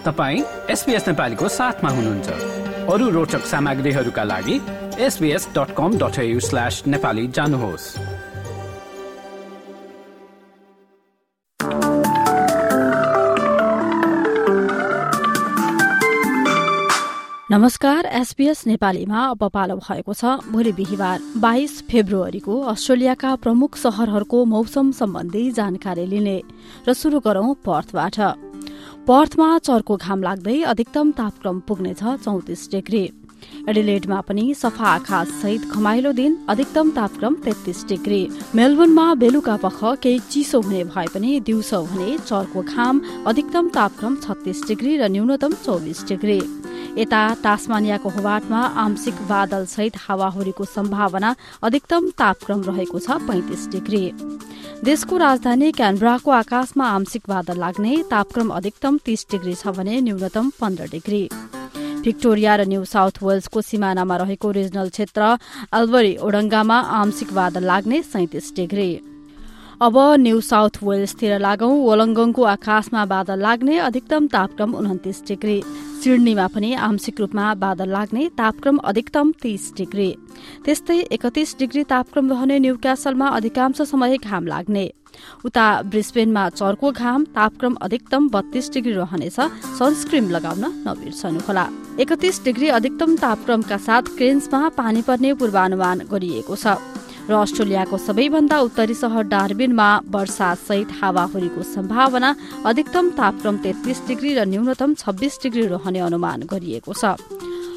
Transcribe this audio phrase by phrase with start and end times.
[0.00, 2.28] तपाईँ एसपिएस नेपालीको साथमा हुनुहुन्छ।
[2.88, 4.56] अरू रोचक सामग्रीहरूका लागि
[4.98, 7.84] SBS dot com dot slash Nepali जानुहोस्।
[17.50, 24.92] नमस्कार एसपीएस नेपालीमा अब पालो भएको छ भोलि बिहिबार बाइस फेब्रुअरीको अस्ट्रेलियाका प्रमुख शहरहरूको मौसम
[24.96, 26.40] सम्बन्धी जानकारी लिने
[26.88, 28.18] र शुरू गरौं पर्थबाट।
[29.10, 33.00] पर्थमा चर्को घाम लाग्दै अधिकतम तापक्रम पुग्नेछ चौतिस डिग्री।
[33.68, 38.20] एडिलेडमा पनि सफा आकाश सहित खमाइलो दिन अधिकतम तापक्रम तेत्तीस डिग्री।
[38.54, 44.62] मेलबोर्नमा बेलुका पख केही चिसो हुने भए पनि दिउँसो हुने चर्को घाम अधिकतम तापक्रम छत्तीस
[44.68, 46.38] डिग्री र न्यूनतम चौबिस डिग्री।
[46.98, 51.34] यता टास्मानियाको होवाटमा आंशिक बादल सहित हावाहुरीको सम्भावना
[51.64, 54.04] अधिकतम तापक्रम रहेको छ पैंतिस डिग्री।
[54.80, 60.86] देशको राजधानी क्यानब्राको आकाशमा आंशिक बादल लाग्ने तापक्रम अधिकतम तीस डिग्री छ भने न्यूनतम पन्ध्र
[60.90, 61.20] डिग्री।
[62.00, 65.36] भिक्टोरिया र न्यू साउथ वेल्सको सिमानामा रहेको रिजनल क्षेत्र
[65.76, 68.90] अल्बरी ओडङ्गामा आंशिक बादल लाग्ने सैतिस डिग्री।
[69.80, 75.56] अब न्यू साउथ वेल्सतिर लागौं। वोलङ्गङको आकाशमा बादल लाग्ने अधिकतम तापक्रम उन्तिस डिग्री।
[76.02, 80.08] सिडनीमा पनि आंशिक रूपमा बादल लाग्ने तापक्रम अधिकतम तीस डिग्री।
[80.64, 84.84] त्यस्तै एकतिस डिग्री तापक्रम रहने न्यू क्यासलमा अधिकांश समय घाम लाग्ने।
[85.44, 89.40] उता ब्रिस्बेनमा चर्को घाम तापक्रम अधिकतम बत्तीस डिग्री रहनेछ।
[89.80, 91.66] सनस्क्रिम लगाउन नबिर्सनुहोला।
[92.00, 98.94] एकतिस डिग्री अधिकतम तापक्रमका साथ क्रेन्समा पानी पर्ने पूर्वानुमान गरिएको छ। र अस्ट्रेलियाको सबैभन्दा उत्तरी
[98.94, 102.30] सहर डार्बिनमा वर्षा सहित हावाहुरीको सम्भावना
[102.66, 107.16] अधिकतम तापक्रम तेत्तीस डिग्री र न्यूनतम छब्बीस डिग्री रहने अनुमान गरिएको छ।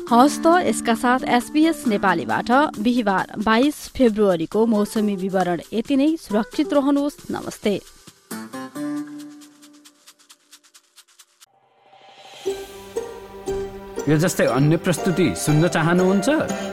[0.03, 2.49] हस् त यसका साथ एसबीएस नेपालीबाट
[2.79, 7.75] बिहिबार बाइस फेब्रुअरीको मौसमी विवरण यति नै। सुरक्षित रहनुहोस्। नमस्ते।
[14.03, 16.72] यो जस्तै अन्य प्रस्तुति सुन्न चाहनुहुन्छ?